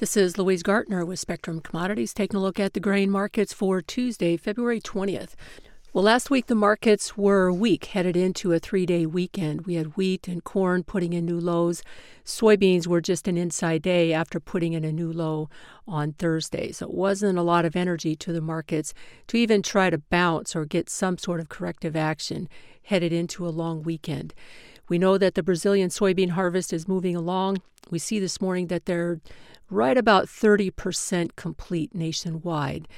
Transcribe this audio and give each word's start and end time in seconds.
This 0.00 0.16
is 0.16 0.38
Louise 0.38 0.62
Gartner 0.62 1.04
with 1.04 1.18
Spectrum 1.18 1.60
Commodities 1.60 2.14
taking 2.14 2.38
a 2.38 2.40
look 2.40 2.58
at 2.58 2.72
the 2.72 2.80
grain 2.80 3.10
markets 3.10 3.52
for 3.52 3.82
Tuesday, 3.82 4.38
February 4.38 4.80
20th. 4.80 5.34
Well, 5.92 6.04
last 6.04 6.30
week 6.30 6.46
the 6.46 6.54
markets 6.54 7.18
were 7.18 7.52
weak, 7.52 7.84
headed 7.84 8.16
into 8.16 8.54
a 8.54 8.58
three 8.58 8.86
day 8.86 9.04
weekend. 9.04 9.66
We 9.66 9.74
had 9.74 9.98
wheat 9.98 10.26
and 10.26 10.42
corn 10.42 10.84
putting 10.84 11.12
in 11.12 11.26
new 11.26 11.38
lows. 11.38 11.82
Soybeans 12.24 12.86
were 12.86 13.02
just 13.02 13.28
an 13.28 13.36
inside 13.36 13.82
day 13.82 14.10
after 14.14 14.40
putting 14.40 14.72
in 14.72 14.84
a 14.84 14.92
new 14.92 15.12
low 15.12 15.50
on 15.86 16.14
Thursday. 16.14 16.72
So 16.72 16.86
it 16.86 16.94
wasn't 16.94 17.38
a 17.38 17.42
lot 17.42 17.66
of 17.66 17.76
energy 17.76 18.16
to 18.16 18.32
the 18.32 18.40
markets 18.40 18.94
to 19.26 19.36
even 19.36 19.60
try 19.60 19.90
to 19.90 19.98
bounce 19.98 20.56
or 20.56 20.64
get 20.64 20.88
some 20.88 21.18
sort 21.18 21.40
of 21.40 21.50
corrective 21.50 21.94
action 21.94 22.48
headed 22.84 23.12
into 23.12 23.46
a 23.46 23.50
long 23.50 23.82
weekend. 23.82 24.32
We 24.88 24.96
know 24.96 25.18
that 25.18 25.34
the 25.34 25.42
Brazilian 25.42 25.90
soybean 25.90 26.30
harvest 26.30 26.72
is 26.72 26.88
moving 26.88 27.14
along. 27.14 27.58
We 27.90 27.98
see 27.98 28.18
this 28.18 28.40
morning 28.40 28.68
that 28.68 28.86
they're 28.86 29.20
right 29.70 29.96
about 29.96 30.26
30% 30.26 31.36
complete 31.36 31.94
nationwide. 31.94 32.88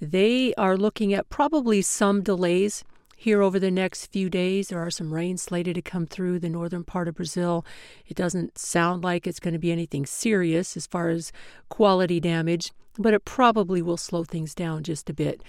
They 0.00 0.54
are 0.54 0.76
looking 0.76 1.12
at 1.12 1.28
probably 1.28 1.82
some 1.82 2.22
delays 2.22 2.84
here 3.16 3.40
over 3.40 3.60
the 3.60 3.70
next 3.70 4.06
few 4.06 4.28
days. 4.28 4.68
There 4.68 4.80
are 4.80 4.90
some 4.90 5.14
rain 5.14 5.36
slated 5.36 5.76
to 5.76 5.82
come 5.82 6.06
through 6.06 6.40
the 6.40 6.48
northern 6.48 6.82
part 6.82 7.06
of 7.06 7.14
Brazil. 7.14 7.64
It 8.08 8.16
doesn't 8.16 8.58
sound 8.58 9.04
like 9.04 9.26
it's 9.26 9.38
going 9.38 9.52
to 9.52 9.60
be 9.60 9.70
anything 9.70 10.06
serious 10.06 10.76
as 10.76 10.88
far 10.88 11.08
as 11.08 11.32
quality 11.68 12.18
damage, 12.18 12.72
but 12.98 13.14
it 13.14 13.24
probably 13.24 13.80
will 13.80 13.96
slow 13.96 14.24
things 14.24 14.54
down 14.54 14.82
just 14.82 15.08
a 15.08 15.14
bit. 15.14 15.40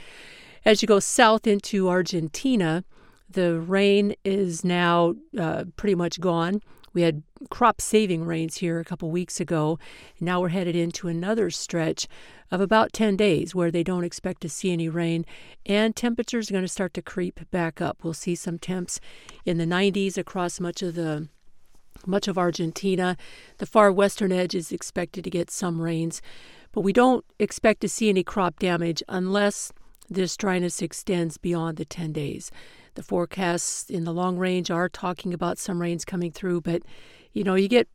As 0.66 0.81
you 0.81 0.88
go 0.88 1.00
south 1.00 1.48
into 1.48 1.90
Argentina, 1.90 2.84
the 3.28 3.59
rain 3.59 4.14
is 4.23 4.64
now 4.64 5.16
uh, 5.38 5.66
pretty 5.76 5.95
much 5.95 6.20
gone. 6.22 6.62
We 6.94 7.02
had 7.02 7.24
crop 7.50 7.82
saving 7.82 8.24
rains 8.26 8.58
here 8.58 8.80
a 8.80 8.86
couple 8.86 9.10
weeks 9.10 9.40
ago. 9.40 9.80
Now 10.20 10.42
we're 10.42 10.50
headed 10.50 10.76
into 10.76 11.08
another 11.08 11.50
stretch 11.50 12.08
of 12.52 12.62
about 12.62 12.94
10 12.94 13.18
days 13.18 13.56
where 13.56 13.72
they 13.72 13.84
don't 13.84 14.04
expect 14.04 14.42
to 14.42 14.50
see 14.50 14.72
any 14.72 14.90
rain 14.90 15.26
and 15.66 15.95
temperatures 15.95 16.50
are 16.50 16.54
going 16.54 16.64
to 16.64 16.67
start 16.67 16.94
to 16.94 17.02
creep 17.02 17.40
back 17.52 17.82
up. 17.82 18.04
We'll 18.04 18.14
see 18.14 18.36
some 18.36 18.59
temps 18.59 19.00
in 19.45 19.58
the 19.58 19.66
90s 19.66 20.17
across 20.17 20.59
much 20.59 20.82
of 20.82 20.95
the 20.95 21.28
much 22.06 22.28
of 22.28 22.38
Argentina. 22.38 23.17
The 23.58 23.66
far 23.66 23.92
western 23.92 24.32
edge 24.32 24.56
is 24.56 24.72
expected 24.72 25.23
to 25.23 25.30
get 25.30 25.50
some 25.50 25.82
rains, 25.82 26.22
but 26.72 26.82
we 26.82 26.94
don't 26.94 27.23
expect 27.39 27.82
to 27.82 27.89
see 27.89 28.10
any 28.10 28.23
crop 28.23 28.60
damage 28.60 29.02
unless 29.08 29.72
this 30.09 30.38
dryness 30.38 30.82
extends 30.82 31.38
beyond 31.38 31.78
the 31.78 31.86
10 31.86 32.12
days. 32.12 32.52
The 32.96 33.04
forecasts 33.04 33.90
in 33.90 34.04
the 34.04 34.14
long 34.14 34.38
range 34.38 34.70
are 34.70 34.90
talking 34.90 35.34
about 35.34 35.58
some 35.58 35.82
rains 35.82 36.06
coming 36.06 36.32
through, 36.32 36.62
but 36.62 36.84
you 37.32 37.44
know, 37.44 37.56
you 37.56 37.68
get 37.68 37.88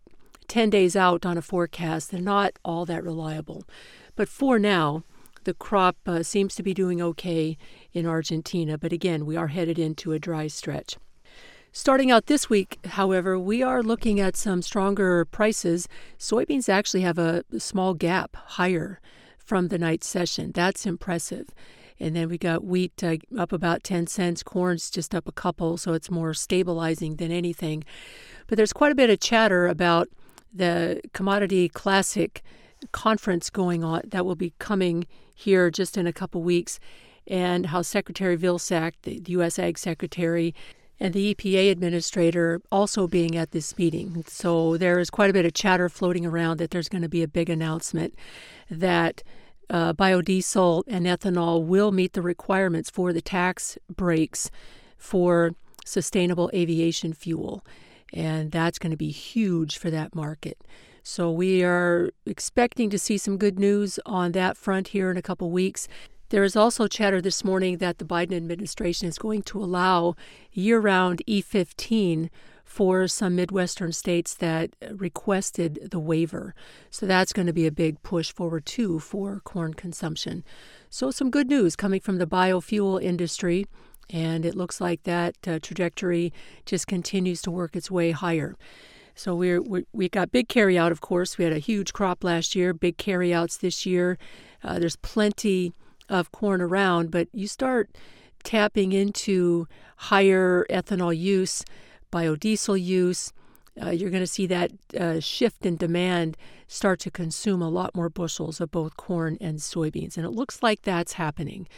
10 0.48 0.70
days 0.70 0.97
out 0.97 1.25
on 1.25 1.39
a 1.39 1.42
forecast, 1.42 2.11
they're 2.11 2.20
not 2.20 2.59
all 2.65 2.84
that 2.87 3.05
reliable. 3.05 3.65
But 4.17 4.28
for 4.28 4.59
now, 4.59 5.05
the 5.45 5.55
crop 5.55 5.97
uh, 6.06 6.23
seems 6.23 6.55
to 6.56 6.62
be 6.62 6.75
doing 6.75 7.00
okay 7.00 7.56
in 7.92 8.06
Argentina, 8.06 8.77
but 8.77 8.93
again, 8.93 9.25
we 9.27 9.37
are 9.37 9.48
headed 9.48 9.78
into 9.78 10.12
a 10.12 10.19
dry 10.19 10.47
stretch. 10.47 10.97
Starting 11.70 12.11
out 12.11 12.27
this 12.27 12.50
week, 12.50 12.78
however, 12.84 13.39
we 13.39 13.62
are 13.62 13.83
looking 13.83 14.19
at 14.19 14.37
some 14.37 14.62
stronger 14.62 15.25
prices. 15.27 15.87
Soybeans 16.19 16.69
actually 16.69 17.03
have 17.03 17.19
a 17.19 17.45
small 17.59 17.95
gap 17.95 18.34
higher 18.34 19.00
from 19.39 19.69
the 19.69 19.78
night 19.78 20.03
session. 20.03 20.50
That's 20.53 20.87
impressive. 20.87 21.48
And 22.00 22.14
then 22.14 22.28
we 22.28 22.38
got 22.38 22.64
wheat 22.64 23.02
uh, 23.02 23.16
up 23.36 23.52
about 23.52 23.82
10 23.82 24.06
cents, 24.06 24.42
corn's 24.42 24.91
just 24.91 25.14
up 25.14 25.27
a 25.27 25.32
couple, 25.32 25.77
so 25.77 25.92
it's 25.92 26.10
more 26.10 26.32
stabilizing 26.34 27.16
than 27.16 27.32
anything. 27.32 27.84
But 28.46 28.56
there's 28.56 28.72
quite 28.72 28.92
a 28.92 28.96
bit 28.96 29.10
of 29.10 29.20
chatter 29.20 29.66
about 29.66 30.08
the 30.52 31.00
Commodity 31.12 31.69
Classic 31.69 32.42
conference 32.92 33.50
going 33.50 33.82
on 33.82 34.02
that 34.06 34.24
will 34.24 34.36
be 34.36 34.52
coming 34.58 35.06
here 35.34 35.70
just 35.70 35.96
in 35.96 36.06
a 36.06 36.12
couple 36.12 36.42
weeks, 36.42 36.78
and 37.26 37.66
how 37.66 37.82
Secretary 37.82 38.36
Vilsack, 38.36 38.92
the 39.02 39.22
U.S. 39.28 39.58
Ag 39.58 39.78
Secretary, 39.78 40.54
and 41.00 41.14
the 41.14 41.34
EPA 41.34 41.70
administrator 41.70 42.60
also 42.72 43.06
being 43.06 43.37
at 43.37 43.53
this 43.53 43.78
meeting. 43.78 44.25
So 44.26 44.76
there 44.76 44.98
is 44.98 45.10
quite 45.10 45.31
a 45.31 45.32
bit 45.32 45.47
of 45.47 45.54
chatter 45.54 45.88
floating 45.88 46.26
around 46.26 46.58
that 46.58 46.70
there's 46.70 46.88
going 46.88 47.03
to 47.03 47.08
be 47.08 47.22
a 47.22 47.28
big 47.28 47.48
announcement 47.48 48.14
that 48.70 49.22
uh, 49.71 49.93
biodiesel 49.93 50.83
and 50.87 51.06
ethanol 51.06 51.65
will 51.65 51.93
meet 51.93 52.12
the 52.12 52.23
requirements 52.23 52.91
for 52.91 53.12
the 53.12 53.21
tax 53.21 53.79
breaks 53.95 54.51
for 54.97 55.53
sustainable 55.84 56.51
aviation 56.55 57.12
fuel. 57.12 57.65
And 58.12 58.51
that's 58.51 58.79
going 58.79 58.91
to 58.91 58.97
be 58.97 59.11
huge 59.11 59.77
for 59.77 59.91
that 59.91 60.15
market. 60.15 60.59
So 61.03 61.31
we 61.31 61.62
are 61.62 62.11
expecting 62.27 62.91
to 62.91 62.99
see 62.99 63.19
some 63.19 63.39
good 63.39 63.59
news 63.59 63.99
on 64.05 64.33
that 64.33 64.56
front 64.56 64.89
here 64.89 65.11
in 65.11 65.17
a 65.17 65.23
couple 65.23 65.51
weeks. 65.51 65.89
There 66.31 66.45
is 66.45 66.56
also 66.56 66.87
chatter 66.87 67.23
this 67.23 67.43
morning 67.43 67.79
that 67.79 67.99
the 67.99 68.05
Biden 68.05 68.37
administration 68.37 69.09
is 69.09 69.19
going 69.19 69.43
to 69.45 69.59
allow 69.59 70.15
year 70.53 70.79
round 70.79 71.23
E15 71.27 72.29
for 72.69 73.09
some 73.09 73.34
Midwestern 73.34 73.93
states 73.93 74.34
that 74.34 74.77
requested 74.93 75.89
the 75.91 75.99
waiver. 75.99 76.55
So 76.91 77.06
that's 77.06 77.33
going 77.33 77.47
to 77.47 77.53
be 77.53 77.67
a 77.67 77.73
big 77.73 78.03
push 78.03 78.31
forward, 78.31 78.67
too, 78.67 78.99
for 78.99 79.41
corn 79.41 79.73
consumption. 79.73 80.45
So, 80.91 81.11
some 81.11 81.31
good 81.31 81.49
news 81.49 81.77
coming 81.77 82.01
from 82.01 82.19
the 82.19 82.27
biofuel 82.27 83.03
industry, 83.03 83.67
and 84.11 84.45
it 84.45 84.55
looks 84.55 84.83
like 84.83 85.05
that 85.05 85.37
uh, 85.47 85.59
trajectory 85.61 86.31
just 86.67 86.87
continues 86.87 87.41
to 87.43 87.51
work 87.51 87.75
its 87.75 87.91
way 87.91 88.11
higher. 88.11 88.55
So 89.15 89.35
we're, 89.35 89.62
we 89.62 89.85
we 89.93 90.09
got 90.09 90.31
big 90.31 90.49
carryout, 90.49 90.93
of 90.93 91.00
course. 91.00 91.39
We 91.39 91.45
had 91.45 91.53
a 91.53 91.59
huge 91.59 91.93
crop 91.93 92.23
last 92.23 92.55
year, 92.55 92.73
big 92.73 92.99
carryouts 92.99 93.56
this 93.56 93.87
year. 93.87 94.19
Uh, 94.62 94.79
there's 94.79 94.97
plenty 94.97 95.73
of 96.09 96.31
corn 96.33 96.61
around, 96.61 97.11
but 97.11 97.29
you 97.33 97.49
start 97.49 97.91
tapping 98.45 98.93
into 98.93 99.67
higher 99.97 100.65
ethanol 100.71 101.17
use 101.17 101.65
biodiesel 102.10 102.82
use, 102.82 103.32
uh, 103.80 103.91
you're 103.91 104.10
going 104.10 104.22
to 104.22 104.26
see 104.26 104.46
that 104.46 104.72
uh, 104.98 105.20
shift 105.20 105.64
in 105.64 105.76
demand 105.76 106.36
start 106.66 107.00
to 107.00 107.10
consume 107.10 107.62
a 107.62 107.69
lot 107.69 107.94
more 107.94 108.08
bushels 108.08 108.60
of 108.60 108.70
both 108.70 108.96
corn 108.96 109.38
and 109.41 109.58
soybeans. 109.58 110.16
And 110.16 110.26
it 110.26 110.30
looks 110.30 110.62
like 110.62 110.82
that's 110.82 111.14
happening. 111.14 111.69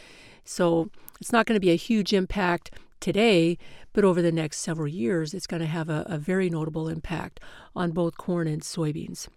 So 0.43 0.89
it's 1.19 1.31
not 1.31 1.45
going 1.45 1.55
to 1.55 1.65
be 1.65 1.71
a 1.71 1.75
huge 1.75 2.13
impact 2.13 2.71
today, 2.99 3.57
but 3.93 4.03
over 4.03 4.21
the 4.21 4.31
next 4.31 4.57
several 4.59 4.87
years, 4.87 5.33
it's 5.33 5.47
going 5.47 5.61
to 5.61 5.67
have 5.67 5.89
a, 5.89 6.05
a 6.07 6.17
very 6.17 6.49
notable 6.49 6.87
impact 6.87 7.39
on 7.75 7.91
both 7.91 8.17
corn 8.17 8.47
and 8.47 8.61
soybeans. 8.61 9.27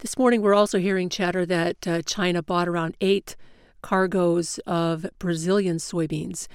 This 0.00 0.18
morning, 0.18 0.42
we're 0.42 0.54
also 0.54 0.78
hearing 0.78 1.08
chatter 1.08 1.46
that 1.46 1.86
uh, 1.86 2.02
China 2.02 2.42
bought 2.42 2.68
around 2.68 2.96
eight 3.00 3.36
cargoes 3.82 4.58
of 4.66 5.06
Brazilian 5.18 5.76
soybeans 5.76 6.48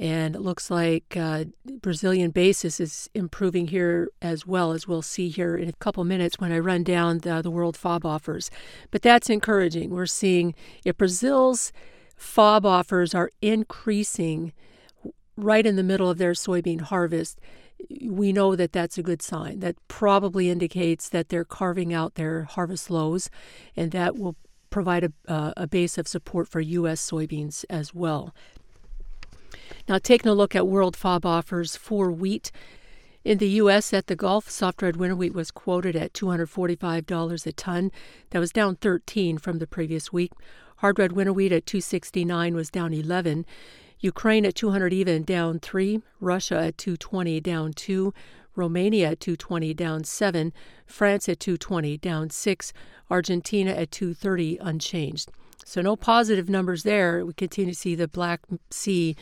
and 0.00 0.34
it 0.34 0.40
looks 0.40 0.70
like 0.70 1.14
uh, 1.14 1.44
Brazilian 1.82 2.30
basis 2.30 2.80
is 2.80 3.10
improving 3.12 3.66
here 3.66 4.08
as 4.22 4.46
well, 4.46 4.72
as 4.72 4.88
we'll 4.88 5.02
see 5.02 5.28
here 5.28 5.54
in 5.54 5.68
a 5.68 5.74
couple 5.74 6.02
minutes 6.04 6.38
when 6.38 6.52
I 6.52 6.58
run 6.58 6.84
down 6.84 7.18
the, 7.18 7.42
the 7.42 7.50
world 7.50 7.76
FOB 7.76 8.06
offers. 8.06 8.50
But 8.90 9.02
that's 9.02 9.28
encouraging. 9.28 9.90
We're 9.90 10.06
seeing 10.06 10.54
if 10.86 10.96
Brazil's 10.96 11.70
FOB 12.16 12.64
offers 12.64 13.14
are 13.14 13.30
increasing 13.42 14.54
right 15.36 15.66
in 15.66 15.76
the 15.76 15.82
middle 15.82 16.08
of 16.08 16.16
their 16.16 16.32
soybean 16.32 16.80
harvest, 16.80 17.38
we 18.02 18.32
know 18.32 18.56
that 18.56 18.72
that's 18.72 18.96
a 18.96 19.02
good 19.02 19.20
sign. 19.20 19.60
That 19.60 19.76
probably 19.86 20.48
indicates 20.48 21.10
that 21.10 21.28
they're 21.28 21.44
carving 21.44 21.92
out 21.92 22.14
their 22.14 22.44
harvest 22.44 22.90
lows, 22.90 23.28
and 23.76 23.90
that 23.92 24.16
will 24.16 24.36
provide 24.70 25.04
a, 25.04 25.12
uh, 25.28 25.52
a 25.58 25.66
base 25.66 25.98
of 25.98 26.08
support 26.08 26.48
for 26.48 26.60
U.S. 26.60 27.06
soybeans 27.06 27.66
as 27.68 27.94
well. 27.94 28.34
Now, 29.88 29.98
taking 29.98 30.30
a 30.30 30.34
look 30.34 30.54
at 30.54 30.66
world 30.66 30.96
FOB 30.96 31.24
offers 31.26 31.76
for 31.76 32.10
wheat. 32.10 32.50
In 33.22 33.38
the 33.38 33.48
U.S., 33.48 33.92
at 33.92 34.06
the 34.06 34.16
Gulf, 34.16 34.48
soft 34.48 34.80
red 34.80 34.96
winter 34.96 35.14
wheat 35.14 35.34
was 35.34 35.50
quoted 35.50 35.94
at 35.94 36.14
$245 36.14 37.46
a 37.46 37.52
ton. 37.52 37.92
That 38.30 38.38
was 38.38 38.50
down 38.50 38.76
13 38.76 39.36
from 39.36 39.58
the 39.58 39.66
previous 39.66 40.10
week. 40.12 40.32
Hard 40.76 40.98
red 40.98 41.12
winter 41.12 41.32
wheat 41.32 41.52
at 41.52 41.66
269 41.66 42.54
was 42.54 42.70
down 42.70 42.94
11. 42.94 43.44
Ukraine 43.98 44.46
at 44.46 44.54
200 44.54 44.94
even 44.94 45.24
down 45.24 45.58
3. 45.58 46.00
Russia 46.20 46.58
at 46.58 46.78
220 46.78 47.40
down 47.40 47.74
2. 47.74 48.14
Romania 48.56 49.10
at 49.10 49.20
220 49.20 49.74
down 49.74 50.04
7. 50.04 50.54
France 50.86 51.28
at 51.28 51.38
220 51.38 51.98
down 51.98 52.30
6. 52.30 52.72
Argentina 53.10 53.70
at 53.72 53.90
230 53.90 54.56
unchanged. 54.62 55.30
So 55.64 55.82
no 55.82 55.94
positive 55.94 56.48
numbers 56.48 56.82
there. 56.82 57.24
We 57.24 57.32
continue 57.32 57.72
to 57.72 57.78
see 57.78 57.94
the 57.94 58.08
Black 58.08 58.40
Sea 58.70 59.14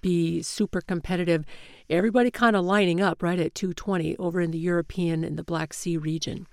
be 0.00 0.42
super 0.42 0.80
competitive. 0.80 1.44
Everybody 1.88 2.30
kind 2.30 2.56
of 2.56 2.64
lining 2.64 3.00
up 3.00 3.22
right 3.22 3.38
at 3.38 3.54
220 3.54 4.16
over 4.16 4.40
in 4.40 4.50
the 4.50 4.58
European 4.58 5.24
and 5.24 5.38
the 5.38 5.44
Black 5.44 5.72
Sea 5.74 5.96
region. 5.96 6.46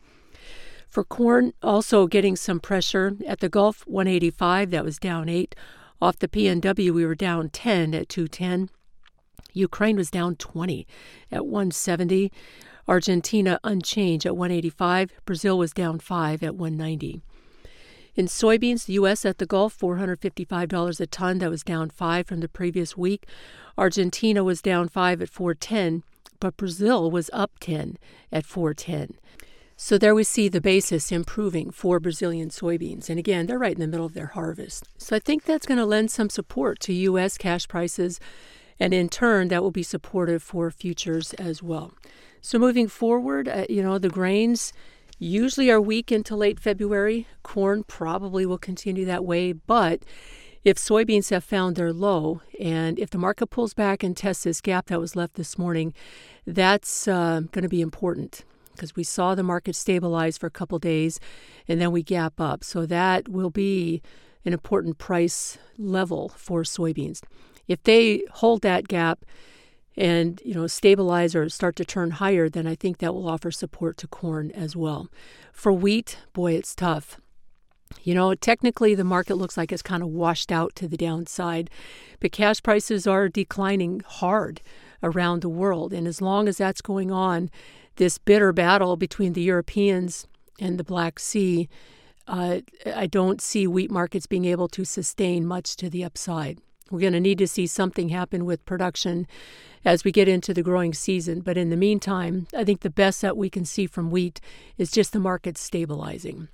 For 0.89 1.05
corn, 1.05 1.53
also 1.63 2.05
getting 2.05 2.35
some 2.35 2.59
pressure 2.59 3.15
at 3.25 3.39
the 3.39 3.47
Gulf, 3.47 3.87
185, 3.87 4.71
that 4.71 4.83
was 4.83 4.99
down 4.99 5.29
8. 5.29 5.55
Off 6.01 6.19
the 6.19 6.27
PNW, 6.27 6.91
we 6.91 7.05
were 7.05 7.15
down 7.15 7.49
10 7.49 7.93
at 7.93 8.09
210. 8.09 8.69
Ukraine 9.53 9.95
was 9.95 10.11
down 10.11 10.35
20 10.35 10.85
at 11.31 11.45
170. 11.45 12.31
Argentina 12.87 13.59
unchanged 13.63 14.25
at 14.25 14.35
185. 14.35 15.11
Brazil 15.25 15.57
was 15.57 15.71
down 15.71 15.99
5 15.99 16.43
at 16.43 16.55
190. 16.55 17.21
In 18.15 18.25
soybeans, 18.25 18.85
the 18.85 18.93
U.S. 18.93 19.25
at 19.25 19.37
the 19.37 19.45
Gulf, 19.45 19.77
$455 19.79 20.99
a 20.99 21.07
ton. 21.07 21.37
That 21.39 21.49
was 21.49 21.63
down 21.63 21.89
5 21.89 22.27
from 22.27 22.41
the 22.41 22.49
previous 22.49 22.97
week. 22.97 23.25
Argentina 23.77 24.43
was 24.43 24.61
down 24.61 24.89
5 24.89 25.21
at 25.21 25.29
410, 25.29 26.03
but 26.39 26.57
Brazil 26.57 27.09
was 27.09 27.29
up 27.31 27.51
10 27.59 27.97
at 28.31 28.45
410. 28.45 29.17
So 29.77 29.97
there 29.97 30.13
we 30.13 30.23
see 30.23 30.47
the 30.47 30.61
basis 30.61 31.11
improving 31.11 31.71
for 31.71 31.99
Brazilian 31.99 32.49
soybeans. 32.49 33.09
And 33.09 33.17
again, 33.17 33.47
they're 33.47 33.57
right 33.57 33.73
in 33.73 33.79
the 33.79 33.87
middle 33.87 34.05
of 34.05 34.13
their 34.13 34.27
harvest. 34.27 34.83
So 34.97 35.15
I 35.15 35.19
think 35.19 35.45
that's 35.45 35.65
going 35.65 35.79
to 35.79 35.85
lend 35.85 36.11
some 36.11 36.29
support 36.29 36.79
to 36.81 36.93
U.S. 36.93 37.37
cash 37.37 37.67
prices. 37.67 38.19
And 38.79 38.93
in 38.93 39.09
turn, 39.09 39.47
that 39.47 39.63
will 39.63 39.71
be 39.71 39.83
supportive 39.83 40.43
for 40.43 40.69
futures 40.69 41.33
as 41.33 41.63
well. 41.63 41.93
So 42.41 42.59
moving 42.59 42.87
forward, 42.87 43.47
uh, 43.47 43.65
you 43.69 43.81
know, 43.81 43.97
the 43.97 44.09
grains 44.09 44.73
usually 45.21 45.69
are 45.69 45.79
weak 45.79 46.11
into 46.11 46.35
late 46.35 46.59
February. 46.59 47.27
Corn 47.43 47.83
probably 47.83 48.45
will 48.45 48.57
continue 48.57 49.05
that 49.05 49.23
way. 49.23 49.53
But 49.53 50.01
if 50.63 50.77
soybeans 50.77 51.29
have 51.29 51.43
found 51.43 51.75
their 51.75 51.93
low, 51.93 52.41
and 52.59 52.97
if 52.97 53.11
the 53.11 53.19
market 53.19 53.47
pulls 53.47 53.75
back 53.75 54.01
and 54.01 54.17
tests 54.17 54.43
this 54.43 54.61
gap 54.61 54.87
that 54.87 54.99
was 54.99 55.15
left 55.15 55.35
this 55.35 55.59
morning, 55.59 55.93
that's 56.47 57.07
uh, 57.07 57.41
going 57.51 57.61
to 57.61 57.69
be 57.69 57.81
important 57.81 58.43
because 58.71 58.95
we 58.95 59.03
saw 59.03 59.35
the 59.35 59.43
market 59.43 59.75
stabilize 59.75 60.39
for 60.39 60.47
a 60.47 60.51
couple 60.51 60.79
days 60.79 61.19
and 61.67 61.79
then 61.79 61.91
we 61.91 62.01
gap 62.01 62.39
up. 62.39 62.63
So 62.63 62.87
that 62.87 63.29
will 63.29 63.51
be 63.51 64.01
an 64.43 64.53
important 64.53 64.97
price 64.97 65.59
level 65.77 66.29
for 66.29 66.63
soybeans. 66.63 67.21
If 67.67 67.83
they 67.83 68.23
hold 68.31 68.63
that 68.63 68.87
gap 68.87 69.23
and 69.97 70.41
you 70.45 70.53
know 70.53 70.67
stabilize 70.67 71.35
or 71.35 71.49
start 71.49 71.75
to 71.77 71.85
turn 71.85 72.11
higher, 72.11 72.49
then 72.49 72.67
I 72.67 72.75
think 72.75 72.99
that 72.99 73.13
will 73.13 73.27
offer 73.27 73.51
support 73.51 73.97
to 73.97 74.07
corn 74.07 74.51
as 74.51 74.75
well. 74.75 75.09
For 75.51 75.71
wheat, 75.71 76.17
boy, 76.33 76.53
it's 76.53 76.75
tough. 76.75 77.19
You 78.03 78.15
know, 78.15 78.33
technically 78.35 78.95
the 78.95 79.03
market 79.03 79.35
looks 79.35 79.57
like 79.57 79.71
it's 79.71 79.81
kind 79.81 80.01
of 80.01 80.09
washed 80.09 80.51
out 80.51 80.75
to 80.75 80.87
the 80.87 80.97
downside, 80.97 81.69
but 82.19 82.31
cash 82.31 82.63
prices 82.63 83.05
are 83.05 83.27
declining 83.27 84.01
hard 84.05 84.61
around 85.03 85.41
the 85.41 85.49
world. 85.49 85.93
And 85.93 86.07
as 86.07 86.21
long 86.21 86.47
as 86.47 86.57
that's 86.57 86.81
going 86.81 87.11
on, 87.11 87.49
this 87.97 88.17
bitter 88.17 88.53
battle 88.53 88.95
between 88.95 89.33
the 89.33 89.41
Europeans 89.41 90.25
and 90.59 90.77
the 90.77 90.83
Black 90.83 91.19
Sea, 91.19 91.67
uh, 92.27 92.59
I 92.85 93.07
don't 93.07 93.41
see 93.41 93.67
wheat 93.67 93.91
markets 93.91 94.25
being 94.25 94.45
able 94.45 94.67
to 94.69 94.85
sustain 94.85 95.45
much 95.45 95.75
to 95.77 95.89
the 95.89 96.03
upside. 96.03 96.59
We're 96.91 96.99
going 96.99 97.13
to 97.13 97.19
need 97.19 97.37
to 97.39 97.47
see 97.47 97.67
something 97.67 98.09
happen 98.09 98.45
with 98.45 98.65
production 98.65 99.27
as 99.83 100.03
we 100.03 100.11
get 100.11 100.27
into 100.27 100.53
the 100.53 100.61
growing 100.61 100.93
season. 100.93 101.41
But 101.41 101.57
in 101.57 101.69
the 101.69 101.77
meantime, 101.77 102.47
I 102.55 102.63
think 102.63 102.81
the 102.81 102.89
best 102.89 103.21
that 103.21 103.37
we 103.37 103.49
can 103.49 103.65
see 103.65 103.87
from 103.87 104.11
wheat 104.11 104.39
is 104.77 104.91
just 104.91 105.13
the 105.13 105.19
market 105.19 105.57
stabilizing. 105.57 106.49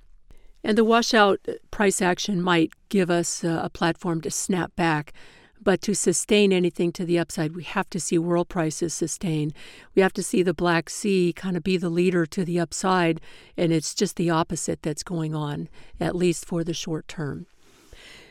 And 0.64 0.76
the 0.76 0.84
washout 0.84 1.40
uh, 1.48 1.52
price 1.70 2.02
action 2.02 2.42
might 2.42 2.72
give 2.88 3.10
us 3.10 3.44
uh, 3.44 3.60
a 3.62 3.70
platform 3.70 4.20
to 4.22 4.30
snap 4.30 4.74
back 4.76 5.12
but 5.60 5.82
to 5.82 5.94
sustain 5.94 6.52
anything 6.52 6.92
to 6.92 7.04
the 7.04 7.18
upside, 7.18 7.54
we 7.54 7.64
have 7.64 7.90
to 7.90 8.00
see 8.00 8.18
world 8.18 8.48
prices 8.48 8.94
sustain. 8.94 9.52
We 9.94 10.02
have 10.02 10.12
to 10.14 10.22
see 10.22 10.42
the 10.42 10.54
Black 10.54 10.88
Sea 10.88 11.32
kind 11.34 11.56
of 11.56 11.62
be 11.62 11.76
the 11.76 11.90
leader 11.90 12.26
to 12.26 12.44
the 12.44 12.60
upside, 12.60 13.20
and 13.56 13.72
it's 13.72 13.94
just 13.94 14.16
the 14.16 14.30
opposite 14.30 14.82
that's 14.82 15.02
going 15.02 15.34
on, 15.34 15.68
at 16.00 16.16
least 16.16 16.44
for 16.44 16.62
the 16.64 16.74
short 16.74 17.08
term. 17.08 17.46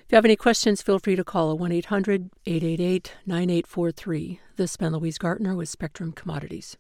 If 0.08 0.14
you 0.14 0.16
have 0.16 0.24
any 0.24 0.38
questions, 0.38 0.82
feel 0.82 1.00
free 1.00 1.18
to 1.18 1.26
call 1.26 1.58
1 1.58 1.70
800 1.70 2.30
888 2.46 3.12
9843. 3.26 4.40
This 4.56 4.72
is 4.72 4.78
Ben 4.78 4.94
Louise 4.94 5.18
Gartner 5.18 5.54
with 5.54 5.68
Spectrum 5.68 6.14
Commodities. 6.14 6.78